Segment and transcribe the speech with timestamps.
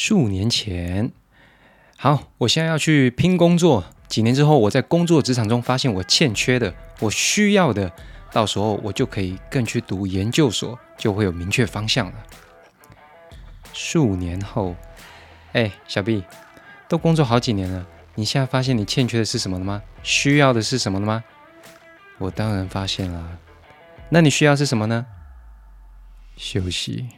[0.00, 1.10] 数年前，
[1.96, 3.84] 好，我现在要去拼工作。
[4.06, 7.90] 几年之后，我在工作职场中发现我欠缺的，我需要的，
[8.30, 12.12] 到时候我就可以更去读研究所，就会有明确方向了。
[13.72, 14.76] 数年后，
[15.52, 16.22] 哎，小 B，
[16.88, 17.84] 都工作好几年了，
[18.14, 19.82] 你现在发现你欠缺的是什么了吗？
[20.04, 21.24] 需要的是什么了吗？
[22.18, 23.36] 我当然发现了。
[24.10, 25.06] 那你需要是什么呢？
[26.36, 27.08] 休息。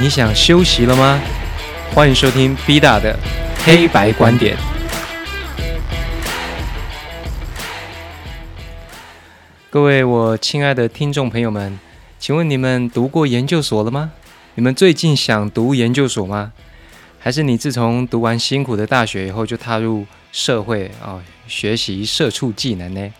[0.00, 1.20] 你想休息了吗？
[1.94, 3.14] 欢迎收听 B 大的
[3.62, 4.56] 黑白观点。
[9.68, 11.78] 各位我亲爱的听众朋友们，
[12.18, 14.12] 请问你们读过研究所了吗？
[14.54, 16.52] 你们最近想读研究所吗？
[17.18, 23.12] 还是你自从读完辛苦的大学以后就踏入社会啊，学习社畜技能呢？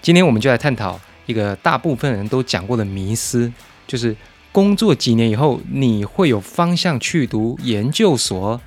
[0.00, 3.52] 今天我们就来探讨一个大部分人都讲过的迷思，
[3.86, 4.16] 就是。
[4.52, 8.60] 工作几年以后，你会有方向去读研究所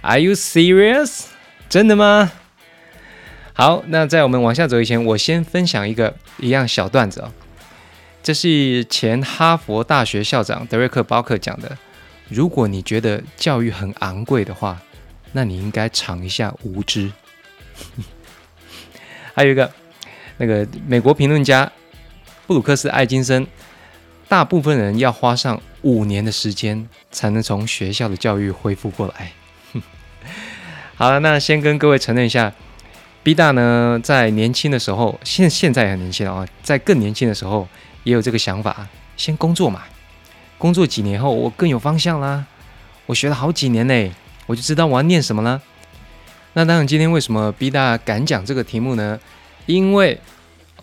[0.00, 1.24] ？Are you serious？
[1.68, 2.32] 真的吗？
[3.52, 7.30] 好，那在我们往下走以前，我先分享一个一样小段子哦。
[8.22, 11.76] 这是前哈佛大学校长德瑞克·鲍克讲的。
[12.30, 14.80] 如果你觉得教育很昂贵的话，
[15.32, 17.12] 那你应该尝一下无知。
[19.34, 19.70] 还有一个，
[20.38, 21.70] 那个美国评论家
[22.46, 23.46] 布鲁克斯·艾金森。
[24.30, 29.32] 大部分人要花上五年的时间才能从学校的教育恢复过来。
[30.94, 32.52] 好了，那先跟各位承认一下
[33.24, 37.66] ，B 大呢在年轻的时候，现现在也很年轻啊，在更年轻的时候
[38.04, 38.86] 也有这个想法，
[39.16, 39.82] 先工作嘛。
[40.58, 42.46] 工作几年后，我更有方向啦。
[43.06, 44.12] 我学了好几年嘞，
[44.46, 45.60] 我就知道我要念什么了。
[46.52, 49.18] 那当然，今天为什么 B 大敢讲这个题目呢？
[49.66, 50.20] 因为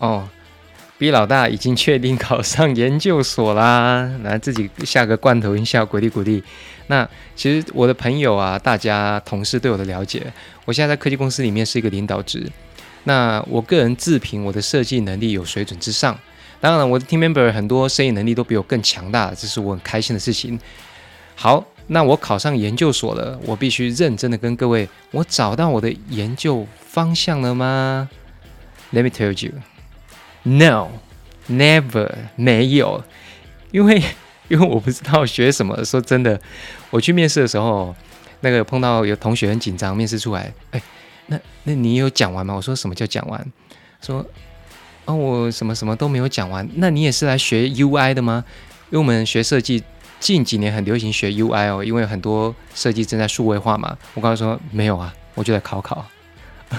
[0.00, 0.28] 哦。
[0.98, 6.42] B 老大已经确定考上研究所啦， 来自己下个罐头音效鼓励鼓励。
[6.88, 10.20] 那其实我的朋友啊，大家同事对我的了解，
[10.64, 12.50] 我现在在科技公司里面是一个领导职。
[13.04, 16.18] 那我个人自评我的设计能力有水准之上，
[16.60, 20.58] 当然了，我的 team member 很多生意能力都比我更强大，这是我很开心的事情。
[21.36, 28.10] 好，那我考上研究所了，我必须认真的跟各位，我找到我的研究方向了吗
[28.92, 29.52] ？Let me tell you。
[30.44, 30.88] No,
[31.48, 33.02] never 没有，
[33.70, 34.02] 因为
[34.48, 35.84] 因为我不知道学什么。
[35.84, 36.40] 说真的，
[36.90, 37.94] 我去面试的时候，
[38.40, 40.80] 那个碰到有同学很紧张，面试出来，哎，
[41.26, 42.54] 那那你有讲完吗？
[42.54, 43.44] 我说什么叫讲完？
[44.00, 44.24] 说
[45.04, 46.66] 哦，我什么什么都没有讲完。
[46.76, 48.44] 那你也是来学 UI 的吗？
[48.90, 49.82] 因为我们学设计
[50.20, 53.96] 近几年很流行学 UI 哦，因为很多设计正在数位化嘛。
[54.14, 56.06] 我刚刚说没有啊，我就来考考。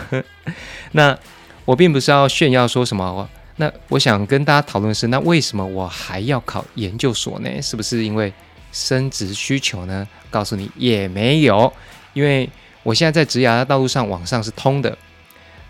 [0.93, 1.17] 那
[1.65, 3.29] 我并不是要炫耀说什么。
[3.61, 7.61] 那我想跟大家讨论的是，那为什么我还要考研究所呢？
[7.61, 8.31] 是不是因为
[8.71, 10.07] 升职需求呢？
[10.29, 11.73] 告诉你也没有，
[12.13, 12.49] 因为
[12.83, 14.97] 我现在在职涯的道路上往上是通的。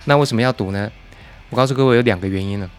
[0.05, 0.91] 那为什么要读呢？
[1.49, 2.69] 我告诉各位有两个原因了。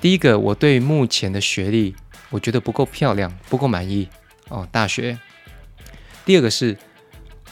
[0.00, 1.94] 第一个，我对目前的学历
[2.30, 4.08] 我觉得不够漂亮，不够满意
[4.48, 5.18] 哦，大学。
[6.24, 6.74] 第二个是，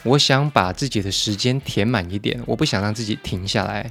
[0.03, 3.91] 我想把自己的时间填满一点，我不想让自己停下来。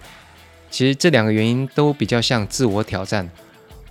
[0.70, 3.30] 其实这两个原因都比较像自我挑战。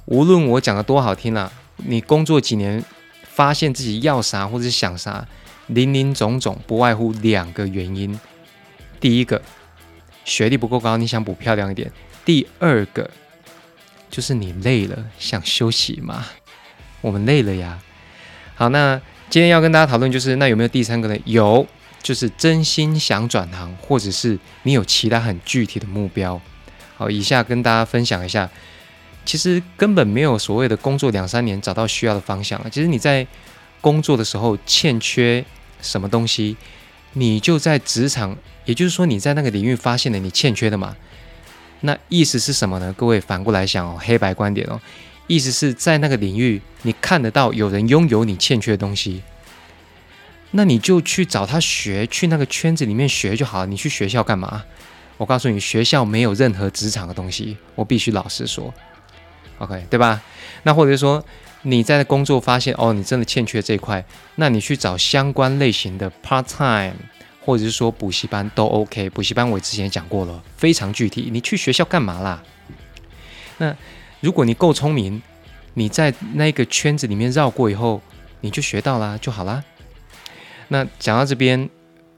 [0.07, 2.85] 无论我讲的多好听啦，你工作几年，
[3.23, 5.27] 发现自己要啥或者想啥，
[5.69, 8.19] 林林总总不外乎两个原因。
[9.01, 9.41] 第一个，
[10.25, 11.89] 学历不够高，你想补漂亮一点；
[12.25, 13.11] 第二个，
[14.11, 16.27] 就是你累了，想休息嘛。
[17.01, 17.83] 我们累了呀。
[18.55, 21.19] 好，那今天要跟大家讨论就是，那有没有第三个呢？
[21.25, 21.67] 有，
[22.03, 26.41] 就是真心想转行，或者是你有其他很具体的目标。
[27.10, 28.48] 以下跟大家分享一下，
[29.25, 32.60] 其实根本没有所谓的工作两三年找到需要的方向。
[32.70, 33.26] 其实你在
[33.81, 35.44] 工作的时候欠缺
[35.81, 36.56] 什么东西，
[37.12, 40.97] 你就在职场，也就是说你在那个领域发现了你欠缺的嘛。
[41.81, 42.94] 那意思是什么呢？
[42.97, 44.81] 各位反过来想哦，黑白观点哦，
[45.26, 49.22] 意思是在那个领域你看得到有人拥有你欠缺的东西，
[50.53, 53.66] 那你就去找他学，去那个圈子里面学就好了。
[53.66, 54.65] 你去学校干嘛？
[55.16, 58.75] 我告诉你，学校没有任何职场的东西，我必须老实说
[59.59, 60.21] ，OK，对吧？
[60.65, 61.25] 那或者说
[61.63, 66.97] 你在工作发现哦，你真的欠缺这一块，那你去找相关类型的 part time，
[67.41, 69.09] 或者是说补习班都 OK。
[69.11, 71.28] 补习班我之前讲过了，非常具体。
[71.31, 72.43] 你去学校干嘛啦？
[73.59, 73.77] 那
[74.21, 75.22] 如果你够聪明，
[75.75, 78.03] 你在那个圈子里面绕过以后，
[78.41, 79.63] 你就学到啦，就好啦。
[80.69, 81.71] 那讲到这边，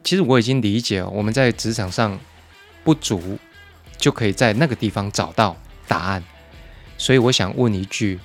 [0.03, 2.19] 其实我已经理解了，我们在职场上。
[2.87, 3.37] 不足，
[3.99, 5.57] 就可以在那个地方找到
[5.89, 6.23] 答案。
[6.97, 8.21] 所以我想问一句：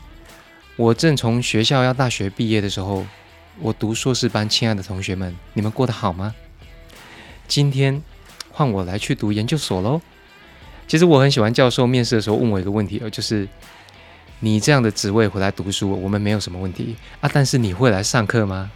[0.76, 3.04] 我正从学校要大学毕业的时候，
[3.60, 6.36] 我读硕士班，亲爱的同学们，你们过得好吗？
[7.48, 8.04] 今天
[8.52, 10.00] 换我来去读研究所喽。
[10.88, 13.48] 其实我很喜欢教授面试的时候问我一个问题哦，就是
[14.42, 18.70] 你这样的职位回来读书，我们没有什么问题啊，但是你会来上课吗？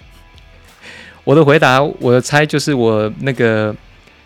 [1.24, 3.74] 我的回答，我的猜就是我那个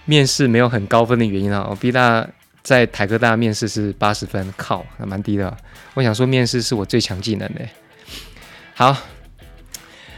[0.04, 1.66] 面试没有很高分的原因啊。
[1.68, 2.26] 我 B 大
[2.62, 5.56] 在台科大面试是八十分，靠，还蛮低的。
[5.94, 7.60] 我想说面试是我最强技能的。
[8.74, 8.96] 好，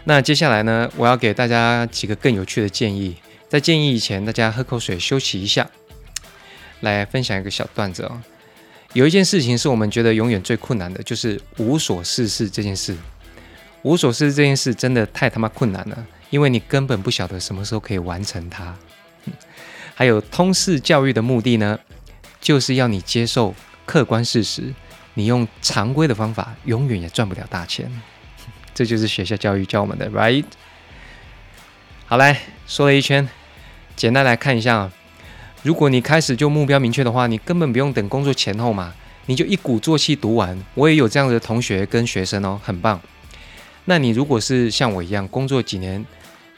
[0.04, 3.16] 那接下来呢，我要给大家几个更有趣的建议。
[3.48, 5.68] 在建议以前，大家喝口水休息一下，
[6.80, 8.20] 来分享一个小段子哦。
[8.92, 12.96] 有一件事情是我们觉得永远最困难的，就是无所事事这件事。
[13.82, 16.06] 无所事事这件事真的太他妈困难了。
[16.30, 18.74] 因为你根本不晓得什么时候可以完成它。
[19.98, 21.78] 还有通识教育的目的呢，
[22.38, 23.54] 就是要你接受
[23.86, 24.74] 客观事实。
[25.14, 27.90] 你用常规的方法，永远也赚不了大钱。
[28.74, 30.44] 这就是学校教育教我们的，right？
[32.04, 33.26] 好来说了一圈，
[33.96, 34.92] 简单来看一下。
[35.62, 38.92] 如果你开始就目标明确的话，你根本不用等工作前后嘛，
[39.24, 40.62] 你就一鼓作气读完。
[40.74, 43.00] 我也有这样的同学跟学生哦，很棒。
[43.86, 46.04] 那你如果是像我一样工作几年，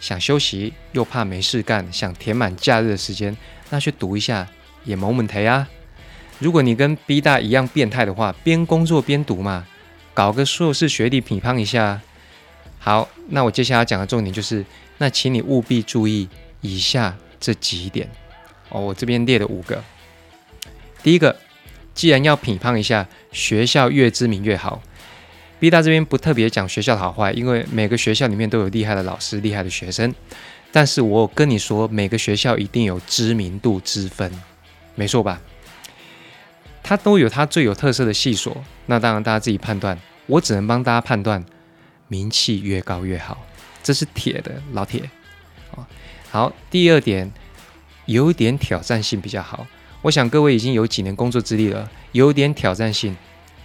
[0.00, 3.36] 想休息又怕没事干，想填满假日的时间，
[3.70, 4.48] 那去读一下
[4.84, 5.68] 也没问题啊。
[6.38, 9.66] 如果你跟 B 大一样变态的话，边工作边读嘛，
[10.14, 12.00] 搞个硕士学历匹乓一下。
[12.78, 14.64] 好，那我接下来讲的重点就是，
[14.98, 16.28] 那请你务必注意
[16.60, 18.08] 以下这几点
[18.68, 19.82] 哦，我这边列了五个。
[21.02, 21.36] 第一个，
[21.92, 24.80] 既然要匹乓一下，学校越知名越好。
[25.60, 30.14] B 大这边不特别讲学校的好坏，因为每个学校里面都有厉害的老师、厉害的学生。
[30.70, 34.30] 但是我跟你说，每个学校一定有知名度之分，
[34.94, 35.40] 没错吧？
[36.82, 38.56] 它都有它最有特色的系所。
[38.86, 41.44] 那当然大家自己判断，我只能帮大家判断，
[42.06, 43.44] 名气越高越好，
[43.82, 45.10] 这是铁的，老铁。
[46.30, 47.32] 好，第二点，
[48.04, 49.66] 有点挑战性比较好。
[50.02, 53.16] 我想各位已经有几年工作资历了，有点挑战性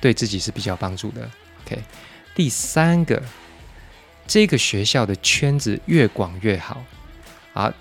[0.01, 1.29] 对自己是比较帮助的。
[1.65, 1.81] OK，
[2.35, 3.21] 第三个，
[4.27, 6.83] 这个学校的圈子越广越好。
[7.53, 7.71] 好，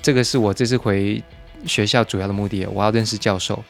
[0.00, 1.22] 这个是我这次回
[1.66, 3.62] 学校主要的目的，我要认识教授。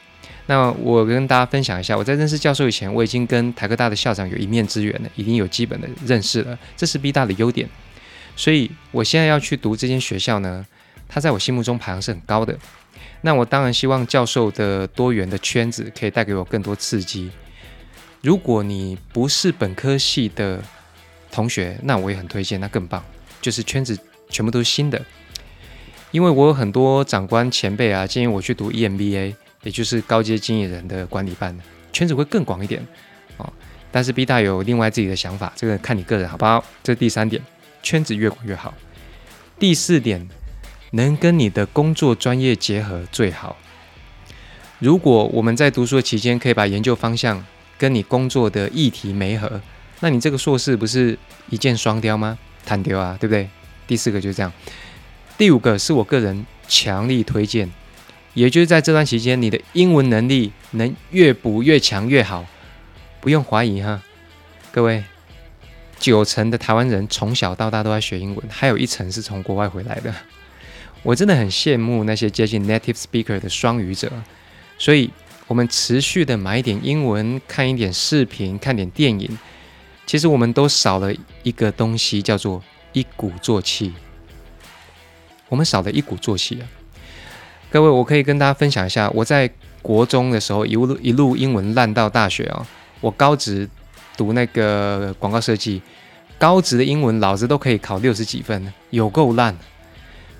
[0.45, 7.67] 那我跟大家分享一下，我在认识教授以前，我已经跟台科大的校长有一面之缘了，已经有基本的认识了，这是 B 大的优点。
[8.37, 10.65] 所以我现在要去读这间学校呢，
[11.09, 12.57] 它在我心目中排行是很高的。
[13.21, 17.29] 那我当然希望教授的多元的圈子可以带给我更多刺激。
[18.27, 20.61] 如果你不是本科系的
[21.31, 23.01] 同学，那我也很推荐，那更棒，
[23.41, 23.97] 就是圈子
[24.29, 25.01] 全部都是新的。
[26.11, 29.33] 因为我有很多长官前辈啊，建议我去读 EMBA，
[29.63, 31.57] 也就是高阶经理人的管理班，
[31.93, 32.85] 圈子会更广一点
[33.37, 33.49] 哦。
[33.93, 36.61] 但是 B 大有另外自己的想法，这个看你个人好不好？
[36.83, 37.41] 这是第三点，
[37.81, 38.73] 圈子越广越好。
[39.57, 40.27] 第四点，
[40.91, 43.55] 能跟你的工作专业结合最好。
[44.79, 47.45] 如果我们在读书的期间可以把研究方向
[47.77, 49.61] 跟你工作的议题没合，
[49.99, 51.17] 那你这个硕士不是
[51.49, 52.37] 一箭双雕吗？
[52.65, 53.47] 弹丢啊，对不对？
[53.85, 54.51] 第四个就是这样。
[55.37, 57.71] 第五个是我个人强力推荐，
[58.33, 62.45] 也就是在这段期间，你的英文能力能越补越强越好，
[63.21, 64.01] 不用怀疑哈。
[64.71, 65.03] 各位，
[65.99, 70.13] 九成的台湾人从小到大都在学英文，还有一成是从国外回来的。
[71.03, 74.11] 我真的很羡慕那些接近 native speaker 的双语者，
[74.79, 75.11] 所以。
[75.47, 79.37] 我们持续的买一点英文，看一点视频，看点电影。
[80.05, 81.11] 其实我们都少了
[81.43, 82.61] 一个东西，叫做
[82.91, 83.93] 一鼓作气。
[85.47, 86.67] 我们少了一鼓作气啊！
[87.69, 89.49] 各位，我可以跟大家分享一下，我在
[89.81, 92.67] 国中的时候一路一路英文烂到大学啊。
[92.99, 93.69] 我高职
[94.17, 95.81] 读那个广告设计，
[96.37, 99.57] 高职的英文老子都可以考六十几分，有够烂。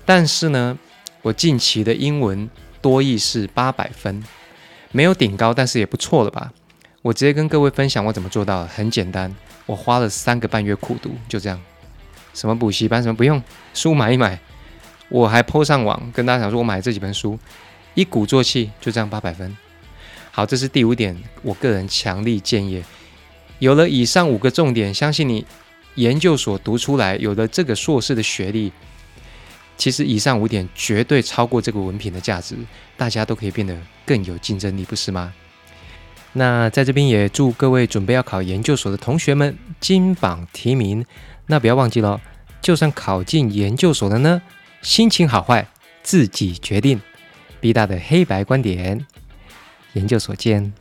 [0.04, 0.78] 但是呢，
[1.22, 2.48] 我近期的英文
[2.82, 4.22] 多义是八百分。
[4.90, 6.52] 没有顶高，但是也不错了吧？
[7.02, 9.34] 我直接跟各位分享我怎么做到的，很简单，
[9.66, 11.60] 我花了三个半月苦读，就这样。
[12.34, 13.42] 什么补习班什么不用，
[13.74, 14.38] 书买一买，
[15.08, 17.38] 我还铺上网跟大家讲说，我买这几本书，
[17.94, 19.56] 一鼓作气就这样八百分。
[20.30, 22.82] 好，这是第五点，我个人强力建议。
[23.58, 25.44] 有了以上五个重点，相信你
[25.96, 28.72] 研究所读出来，有了这个硕士的学历。
[29.78, 32.56] 其实以上五点绝对超过这个文凭的价值，
[32.96, 35.32] 大家都可以变得更有竞争力，不是吗？
[36.32, 41.06] 那在这边也祝各位准备要考研究所的同学们金榜题名。
[41.46, 42.20] 那不要忘记了，
[42.60, 44.42] 就算考进研究所了呢，
[44.82, 45.66] 心情好坏
[46.02, 47.00] 自己决定。
[47.60, 49.06] B 大的黑白观点，
[49.94, 50.72] 研究所见。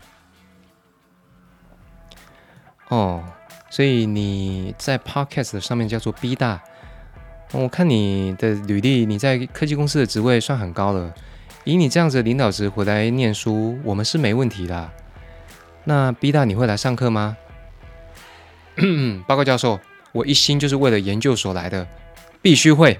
[2.89, 3.23] 哦，
[3.69, 6.61] 所以你在 Podcast 上面叫做 B 大。
[7.53, 11.13] 我看你的履历，你在科技公司的职位算很高了。
[11.63, 14.89] 以你这样子的领导职回来念书，我们是没问题的。
[15.85, 17.37] 那 B 大你会来上课吗？
[19.27, 19.79] 报告教授，
[20.11, 21.87] 我一心就是为了研究所来的，
[22.41, 22.99] 必须会。